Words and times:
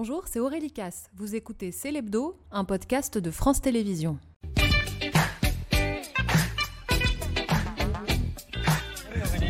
Bonjour, 0.00 0.28
c'est 0.28 0.38
Aurélie 0.38 0.70
Casse. 0.70 1.10
Vous 1.16 1.34
écoutez 1.34 1.72
C'est 1.72 1.90
l'Hebdo, 1.90 2.38
un 2.52 2.64
podcast 2.64 3.18
de 3.18 3.32
France 3.32 3.60
Télévisions. 3.60 4.16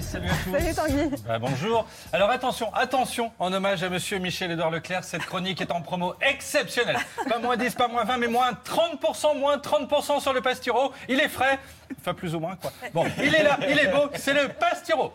Salut 0.00 0.28
à 0.28 0.34
tous. 0.44 0.52
Salut 0.52 0.74
Tanguy. 0.74 1.22
Bah, 1.26 1.40
bonjour. 1.40 1.88
Alors 2.12 2.30
attention, 2.30 2.72
attention, 2.74 3.32
en 3.40 3.52
hommage 3.52 3.82
à 3.82 3.90
monsieur 3.90 4.18
Michel-Édouard 4.18 4.70
Leclerc, 4.70 5.02
cette 5.02 5.26
chronique 5.26 5.60
est 5.60 5.72
en 5.72 5.82
promo 5.82 6.14
exceptionnelle. 6.20 6.98
Pas 7.28 7.40
moins 7.40 7.56
10, 7.56 7.74
pas 7.74 7.88
moins 7.88 8.04
20, 8.04 8.18
mais 8.18 8.28
moins 8.28 8.52
30%, 8.52 9.36
moins 9.36 9.56
30% 9.56 10.20
sur 10.20 10.32
le 10.32 10.42
pasturo. 10.42 10.92
Il 11.08 11.18
est 11.18 11.28
frais. 11.28 11.58
Enfin, 12.06 12.14
plus 12.14 12.36
ou 12.36 12.38
moins, 12.38 12.54
quoi. 12.54 12.72
Bon, 12.94 13.04
il 13.18 13.34
est 13.34 13.42
là, 13.42 13.58
il 13.68 13.76
est 13.76 13.88
beau, 13.88 14.08
c'est 14.14 14.32
le 14.32 14.46
pastiro. 14.46 15.12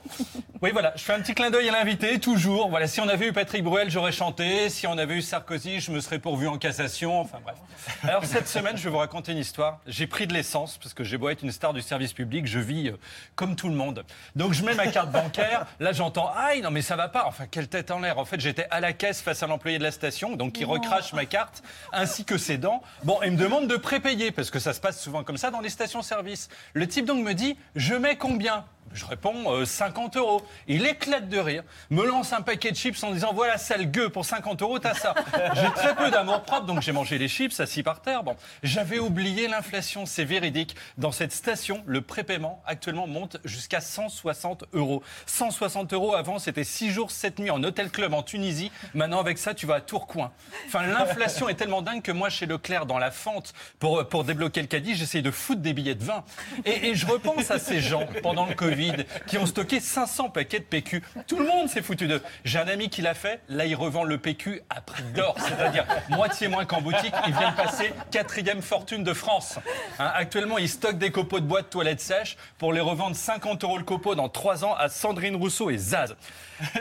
Oui, 0.62 0.72
voilà, 0.74 0.92
je 0.98 1.02
fais 1.02 1.14
un 1.14 1.22
petit 1.22 1.34
clin 1.34 1.50
d'œil 1.50 1.70
à 1.70 1.72
l'invité, 1.72 2.20
toujours. 2.20 2.70
Voilà, 2.70 2.86
si 2.86 3.00
on 3.00 3.08
avait 3.08 3.30
eu 3.30 3.32
Patrick 3.34 3.64
Bruel, 3.64 3.90
j'aurais 3.90 4.12
chanté. 4.12 4.70
Si 4.70 4.86
on 4.88 4.98
avait 4.98 5.16
eu 5.16 5.22
Sarkozy, 5.22 5.80
je 5.80 5.90
me 5.90 6.02
serais 6.02 6.20
pourvu 6.20 6.50
en 6.50 6.58
cassation. 6.58 7.22
Enfin, 7.22 7.40
bref. 7.42 7.56
Alors, 8.04 8.26
cette 8.26 8.50
semaine, 8.50 8.76
je 8.76 8.84
vais 8.84 8.90
vous 8.90 8.98
raconter 8.98 9.32
une 9.32 9.38
histoire. 9.38 9.80
J'ai 9.88 10.06
pris 10.06 10.28
de 10.28 10.34
l'essence, 10.34 10.78
parce 10.78 10.94
que 10.94 11.06
j'ai 11.06 11.18
beau 11.18 11.30
être 11.30 11.44
une 11.44 11.52
star 11.54 11.72
du 11.74 11.82
service 11.82 12.12
public, 12.12 12.46
je 12.46 12.60
vis 12.60 12.90
euh, 12.90 12.98
comme 13.36 13.56
tout 13.56 13.70
le 13.70 13.76
monde. 13.76 14.04
Donc, 14.36 14.52
je 14.52 14.66
mets 14.66 14.76
ma 14.76 14.88
carte 14.88 15.12
bancaire. 15.12 15.66
Là, 15.80 15.94
j'entends, 15.94 16.30
aïe, 16.36 16.62
non, 16.62 16.72
mais 16.72 16.82
ça 16.82 16.98
va 16.98 17.08
pas. 17.08 17.24
Enfin, 17.26 17.46
quelle 17.50 17.70
tête 17.70 17.90
en 17.90 18.00
l'air. 18.00 18.20
En 18.20 18.26
fait, 18.26 18.42
j'étais 18.42 18.68
à 18.70 18.82
la 18.82 18.92
caisse 18.92 19.22
face 19.22 19.42
à 19.44 19.48
l'employé 19.48 19.78
de 19.78 19.84
la 19.84 19.92
station, 19.92 20.36
donc 20.36 20.60
il 20.60 20.66
recrache 20.66 21.14
ma 21.14 21.26
carte, 21.26 21.64
ainsi 21.94 22.26
que 22.26 22.38
ses 22.38 22.58
dents. 22.58 22.84
Bon, 23.06 23.18
il 23.24 23.32
me 23.32 23.38
demande 23.38 23.68
de 23.68 23.78
prépayer, 23.78 24.32
parce 24.32 24.52
que 24.52 24.60
ça 24.60 24.74
se 24.74 24.82
passe 24.82 25.02
souvent 25.02 25.24
comme 25.24 25.38
ça 25.38 25.52
dans 25.52 25.62
les 25.62 25.70
stations-service. 25.70 26.50
Le 26.82 26.88
type 26.88 27.06
donc 27.06 27.24
me 27.24 27.34
dit, 27.34 27.58
je 27.76 27.94
mets 27.94 28.16
combien? 28.16 28.66
Je 28.94 29.06
réponds 29.06 29.52
euh, 29.54 29.66
50 29.66 30.18
euros. 30.18 30.42
Il 30.68 30.86
éclate 30.86 31.30
de 31.30 31.40
rire, 31.40 31.64
me 31.90 32.06
lance 32.06 32.34
un 32.34 32.42
paquet 32.42 32.72
de 32.72 32.76
chips 32.76 33.02
en 33.04 33.12
disant 33.12 33.32
voilà 33.34 33.58
sale 33.58 33.90
gueux 33.90 34.10
pour 34.10 34.26
50 34.26 34.62
euros 34.62 34.80
t'as 34.80 34.94
ça. 34.94 35.16
J'ai 35.56 35.72
très 35.72 35.96
peu 35.96 36.12
d'amour 36.12 36.44
propre 36.44 36.66
donc 36.66 36.82
j'ai 36.82 36.92
mangé 36.92 37.18
les 37.18 37.28
chips 37.28 37.60
assis 37.60 37.84
par 37.84 38.02
terre. 38.02 38.24
Bon, 38.24 38.36
j'avais 38.64 39.00
oublié 39.00 39.48
l'inflation, 39.48 40.06
c'est 40.06 40.26
véridique. 40.26 40.76
Dans 40.98 41.12
cette 41.12 41.32
station, 41.32 41.84
le 41.86 42.02
prépaiement 42.02 42.62
actuellement 42.66 43.08
monte 43.08 43.38
jusqu'à 43.46 43.82
160 43.82 44.66
euros. 44.74 45.04
160 45.26 45.94
euros 45.94 46.16
avant 46.16 46.40
c'était 46.40 46.64
6 46.64 46.92
jours 46.92 47.12
7 47.12 47.40
nuits 47.40 47.52
en 47.52 47.64
hôtel 47.64 47.90
club 47.90 48.14
en 48.14 48.24
Tunisie. 48.24 48.72
Maintenant 48.94 49.20
avec 49.20 49.38
ça 49.38 49.54
tu 49.54 49.66
vas 49.66 49.76
à 49.76 49.82
Tourcoing. 49.82 50.32
Enfin 50.68 50.86
l'inflation 50.86 51.50
est 51.50 51.56
tellement 51.56 51.82
dingue 51.82 52.02
que 52.02 52.12
moi 52.12 52.30
chez 52.30 52.46
Leclerc 52.46 52.86
dans 52.86 53.00
la 53.00 53.12
fente 53.12 53.54
pour 53.80 54.08
pour 54.08 54.24
débloquer 54.24 54.62
le 54.62 54.68
caddie 54.68 54.96
j'essaye 54.96 55.22
de 55.22 55.32
foutre 55.32 55.62
des 55.62 55.74
billets 55.74 55.96
de 55.96 56.04
vin 56.04 56.24
et, 56.66 56.90
et 56.90 56.96
je 56.96 57.06
repense 57.06 57.52
à 57.52 57.60
ces 57.60 57.80
gens 57.80 58.08
pendant 58.22 58.46
le 58.46 58.54
Covid 58.54 58.71
qui 59.28 59.38
ont 59.38 59.46
stocké 59.46 59.80
500 59.80 60.30
paquets 60.30 60.60
de 60.60 60.66
PQ. 60.66 61.04
Tout 61.28 61.40
le 61.40 61.46
monde 61.46 61.70
s'est 61.70 61.82
foutu 61.82 62.08
d'eux. 62.08 62.22
J'ai 62.44 62.60
un 62.60 62.68
ami 62.68 62.90
qui 62.90 63.02
l'a 63.02 63.14
fait. 63.14 63.42
Là, 63.50 63.66
il 63.66 63.76
revend 63.76 64.04
le 64.04 64.18
PQ 64.18 64.62
à 64.70 64.82
prix 64.82 65.04
d'or, 65.16 65.36
c'est-à-dire 65.40 65.86
moitié 66.10 66.48
moins 66.48 66.66
qu'en 66.66 66.82
boutique. 66.82 67.14
Il 67.28 67.34
vient 67.34 67.52
de 67.52 67.56
passer 67.56 67.94
quatrième 68.12 68.62
fortune 68.62 69.04
de 69.04 69.14
France. 69.14 69.60
Hein, 70.00 70.12
actuellement, 70.16 70.58
il 70.58 70.70
stocke 70.70 70.98
des 70.98 71.12
copeaux 71.12 71.40
de 71.40 71.46
bois 71.46 71.62
de 71.62 71.68
toilettes 71.68 72.02
sèches 72.02 72.38
pour 72.58 72.74
les 72.74 72.82
revendre 72.82 73.16
50 73.16 73.64
euros 73.64 73.78
le 73.78 73.84
copeau 73.84 74.16
dans 74.16 74.30
3 74.30 74.66
ans 74.66 74.76
à 74.76 74.90
Sandrine 74.90 75.36
Rousseau 75.36 75.70
et 75.70 75.78
Zaz. 75.78 76.16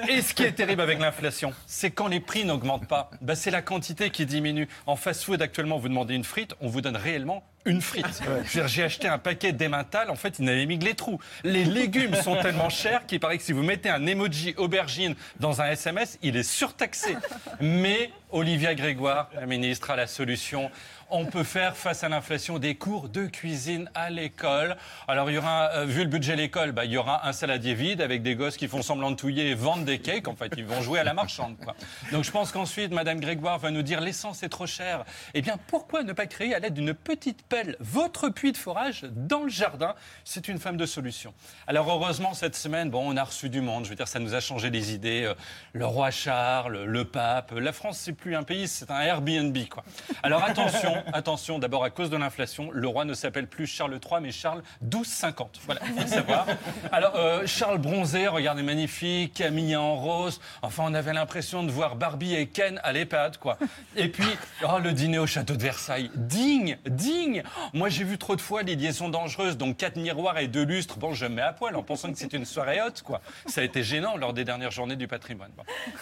Et 0.08 0.20
ce 0.22 0.34
qui 0.34 0.42
est 0.42 0.52
terrible 0.52 0.82
avec 0.82 0.98
l'inflation, 0.98 1.52
c'est 1.66 1.90
quand 1.90 2.08
les 2.08 2.20
prix 2.20 2.44
n'augmentent 2.44 2.88
pas, 2.88 3.10
bah, 3.20 3.34
c'est 3.34 3.50
la 3.50 3.62
quantité 3.62 4.10
qui 4.10 4.26
diminue. 4.26 4.68
En 4.86 4.96
fast-food, 4.96 5.40
actuellement, 5.40 5.78
vous 5.78 5.88
demandez 5.88 6.14
une 6.14 6.24
frite, 6.24 6.54
on 6.60 6.68
vous 6.68 6.80
donne 6.80 6.96
réellement 6.96 7.42
une 7.64 7.80
frite. 7.80 8.22
J'ai 8.66 8.82
acheté 8.82 9.08
un 9.08 9.18
paquet 9.18 9.52
d'Emmental, 9.52 10.10
en 10.10 10.16
fait, 10.16 10.38
il 10.38 10.44
n'avait 10.44 10.66
mis 10.66 10.78
que 10.78 10.84
les 10.84 10.94
trous. 10.94 11.20
Les 11.44 11.64
légumes 11.64 12.14
sont 12.14 12.36
tellement 12.42 12.70
chers 12.70 13.06
qu'il 13.06 13.20
paraît 13.20 13.38
que 13.38 13.44
si 13.44 13.52
vous 13.52 13.62
mettez 13.62 13.90
un 13.90 14.06
emoji 14.06 14.54
aubergine 14.56 15.14
dans 15.38 15.60
un 15.60 15.66
SMS, 15.66 16.18
il 16.22 16.36
est 16.36 16.42
surtaxé. 16.42 17.16
Mais 17.60 18.10
Olivia 18.32 18.74
Grégoire, 18.74 19.28
la 19.34 19.46
ministre, 19.46 19.90
a 19.90 19.96
la 19.96 20.06
solution. 20.06 20.70
On 21.12 21.24
peut 21.24 21.42
faire 21.42 21.76
face 21.76 22.04
à 22.04 22.08
l'inflation 22.08 22.60
des 22.60 22.76
cours 22.76 23.08
de 23.08 23.26
cuisine 23.26 23.90
à 23.96 24.10
l'école. 24.10 24.76
Alors, 25.08 25.28
il 25.28 25.34
y 25.34 25.38
aura, 25.38 25.70
euh, 25.74 25.84
vu 25.84 26.04
le 26.04 26.08
budget 26.08 26.36
de 26.36 26.42
l'école, 26.42 26.70
bah, 26.70 26.84
il 26.84 26.92
y 26.92 26.96
aura 26.96 27.26
un 27.26 27.32
saladier 27.32 27.74
vide 27.74 28.00
avec 28.00 28.22
des 28.22 28.36
gosses 28.36 28.56
qui 28.56 28.68
font 28.68 28.82
semblant 28.82 29.10
de 29.10 29.16
touiller 29.16 29.50
et 29.50 29.54
vendent 29.54 29.84
des 29.84 29.98
cakes. 29.98 30.28
En 30.28 30.36
fait, 30.36 30.52
ils 30.56 30.64
vont 30.64 30.80
jouer 30.80 31.00
à 31.00 31.04
la 31.04 31.12
marchande. 31.12 31.56
Quoi. 31.64 31.74
Donc, 32.12 32.22
je 32.22 32.30
pense 32.30 32.52
qu'ensuite, 32.52 32.92
Madame 32.92 33.18
Grégoire 33.18 33.58
va 33.58 33.72
nous 33.72 33.82
dire 33.82 34.00
l'essence 34.00 34.44
est 34.44 34.48
trop 34.48 34.66
chère. 34.66 35.04
Eh 35.34 35.42
bien, 35.42 35.58
pourquoi 35.66 36.04
ne 36.04 36.12
pas 36.12 36.26
créer 36.26 36.54
à 36.54 36.60
l'aide 36.60 36.74
d'une 36.74 36.94
petite 36.94 37.42
pelle 37.50 37.76
votre 37.80 38.30
puits 38.30 38.52
de 38.52 38.56
forage 38.56 39.04
dans 39.10 39.42
le 39.42 39.50
jardin 39.50 39.94
C'est 40.24 40.48
une 40.48 40.58
femme 40.58 40.76
de 40.76 40.86
solution. 40.86 41.34
Alors, 41.66 41.90
heureusement, 41.90 42.32
cette 42.32 42.56
semaine, 42.56 42.88
bon, 42.88 43.12
on 43.12 43.16
a 43.16 43.24
reçu 43.24 43.50
du 43.50 43.60
monde. 43.60 43.84
Je 43.84 43.90
veux 43.90 43.96
dire, 43.96 44.08
ça 44.08 44.20
nous 44.20 44.34
a 44.34 44.40
changé 44.40 44.70
les 44.70 44.94
idées. 44.94 45.24
Euh, 45.24 45.34
Le 45.72 45.84
roi 45.84 46.10
Charles, 46.10 46.84
le 46.84 47.04
pape. 47.04 47.52
La 47.52 47.72
France, 47.72 47.98
c'est 47.98 48.12
plus 48.12 48.36
un 48.36 48.44
pays, 48.44 48.68
c'est 48.68 48.90
un 48.90 49.00
Airbnb. 49.00 49.56
Quoi. 49.68 49.84
Alors, 50.22 50.44
attention, 50.44 50.94
attention, 51.12 51.58
d'abord, 51.58 51.84
à 51.84 51.90
cause 51.90 52.08
de 52.08 52.16
l'inflation, 52.16 52.70
le 52.72 52.86
roi 52.86 53.04
ne 53.04 53.14
s'appelle 53.14 53.48
plus 53.48 53.66
Charles 53.66 53.98
III, 54.02 54.20
mais 54.22 54.30
Charles 54.32 54.62
XII50. 54.88 55.48
Voilà, 55.66 55.80
il 55.86 55.92
faut 55.94 56.00
le 56.02 56.06
savoir. 56.06 56.46
Alors, 56.92 57.16
euh, 57.16 57.46
Charles 57.46 57.78
bronzé, 57.78 58.28
regardez, 58.28 58.62
magnifique, 58.62 59.34
Camille 59.34 59.74
en 59.74 59.96
rose. 59.96 60.40
Enfin, 60.62 60.84
on 60.86 60.94
avait 60.94 61.12
l'impression 61.12 61.64
de 61.64 61.72
voir 61.72 61.96
Barbie 61.96 62.36
et 62.36 62.46
Ken 62.46 62.80
à 62.84 62.92
l'EHPAD, 62.92 63.38
quoi. 63.38 63.58
Et 63.96 64.08
puis, 64.08 64.28
oh, 64.62 64.78
le 64.78 64.92
dîner 64.92 65.18
au 65.18 65.26
château 65.26 65.56
de 65.56 65.62
Versailles. 65.62 66.10
Digne, 66.14 66.78
digne. 66.86 67.39
Moi, 67.72 67.88
j'ai 67.88 68.04
vu 68.04 68.18
trop 68.18 68.36
de 68.36 68.40
fois 68.40 68.62
les 68.62 68.76
liaisons 68.76 69.08
dangereuses, 69.08 69.56
donc 69.56 69.76
quatre 69.76 69.96
miroirs 69.96 70.38
et 70.38 70.48
deux 70.48 70.64
lustres. 70.64 70.98
Bon, 70.98 71.12
je 71.12 71.26
me 71.26 71.36
mets 71.36 71.42
à 71.42 71.52
poil 71.52 71.76
en 71.76 71.82
pensant 71.82 72.12
que 72.12 72.18
c'est 72.18 72.32
une 72.32 72.44
soirée 72.44 72.80
haute, 72.82 73.02
quoi. 73.02 73.20
Ça 73.46 73.60
a 73.60 73.64
été 73.64 73.82
gênant 73.82 74.16
lors 74.16 74.32
des 74.32 74.44
dernières 74.44 74.70
journées 74.70 74.96
du 74.96 75.08
patrimoine. 75.08 75.50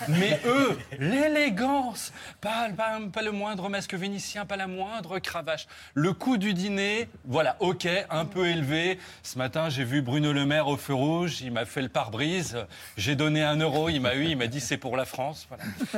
Mais 0.09 0.41
eux, 0.47 0.79
l'élégance, 0.99 2.13
pas, 2.41 2.69
le 2.69 3.31
moindre 3.31 3.69
masque 3.69 3.95
vénitien, 3.95 4.47
pas 4.47 4.57
la 4.57 4.67
moindre 4.67 5.19
cravache. 5.19 5.67
Le 5.95 6.13
coût 6.13 6.37
du 6.37 6.55
dîner, 6.55 7.09
voilà, 7.25 7.57
ok, 7.61 7.89
un 8.11 8.25
peu 8.25 8.49
élevé. 8.49 8.99
Ce 9.23 9.39
matin, 9.39 9.69
j'ai 9.69 9.85
vu 9.85 10.03
Bruno 10.03 10.33
Le 10.33 10.47
Maire 10.47 10.69
au 10.69 10.77
feu 10.77 10.95
rouge, 10.95 11.41
il 11.41 11.53
m'a 11.53 11.65
fait 11.65 11.83
le 11.83 11.89
pare-brise. 11.89 12.57
J'ai 12.97 13.17
donné 13.17 13.43
un 13.43 13.57
euro, 13.57 13.89
il 13.89 14.01
m'a 14.01 14.15
eu, 14.15 14.27
il 14.27 14.37
m'a 14.37 14.47
dit 14.47 14.61
c'est 14.61 14.77
pour 14.77 14.97
la 14.97 15.05
France. 15.05 15.49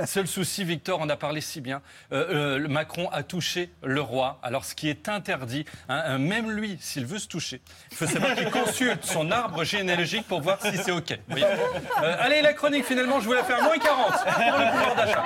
Seul 0.07 0.27
souci, 0.27 0.65
Victor 0.65 1.01
en 1.01 1.09
a 1.09 1.17
parlé 1.17 1.41
si 1.41 1.61
bien. 1.61 1.83
Euh, 2.13 2.59
euh, 2.59 2.69
Macron 2.69 3.09
a 3.11 3.23
touché 3.23 3.71
le 3.83 4.01
roi. 4.01 4.39
Alors, 4.43 4.65
ce 4.65 4.75
qui 4.75 4.89
est 4.89 5.09
interdit, 5.31 5.65
hein, 5.89 6.03
euh, 6.07 6.19
même 6.19 6.51
lui, 6.51 6.77
s'il 6.81 7.07
veut 7.07 7.19
se 7.19 7.29
toucher, 7.29 7.61
il 7.91 7.97
faut 7.97 8.07
savoir 8.07 8.35
qu'il 8.35 8.51
consulte 8.51 9.05
son 9.05 9.31
arbre 9.31 9.65
généalogique 9.65 10.27
pour 10.27 10.41
voir 10.41 10.59
si 10.61 10.77
c'est 10.77 10.91
ok. 10.93 11.19
Vous 11.29 11.37
Euh, 11.39 12.17
allez, 12.19 12.43
la 12.43 12.53
chronique, 12.53 12.85
finalement, 12.85 13.21
je 13.21 13.27
voulais 13.27 13.43
faire 13.43 13.63
moins 13.63 13.79
40 13.79 14.07
pour 14.13 14.59
le 14.59 14.71
pouvoir 14.73 14.95
d'achat. 14.97 15.25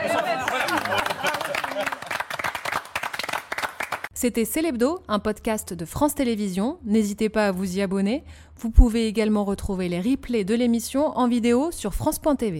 C'était 4.12 4.44
C'est 4.44 4.62
l'Hebdo, 4.62 5.02
un 5.08 5.18
podcast 5.18 5.74
de 5.74 5.84
France 5.84 6.14
Télévisions. 6.14 6.78
N'hésitez 6.84 7.28
pas 7.28 7.48
à 7.48 7.52
vous 7.52 7.76
y 7.76 7.82
abonner. 7.82 8.24
Vous 8.58 8.70
pouvez 8.70 9.06
également 9.06 9.44
retrouver 9.44 9.88
les 9.88 10.00
replays 10.00 10.44
de 10.44 10.54
l'émission 10.54 11.08
en 11.18 11.28
vidéo 11.28 11.70
sur 11.72 11.94
France.tv. 11.94 12.52